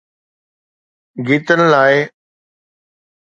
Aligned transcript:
گيتن 1.25 1.59
لاءِ. 1.71 1.97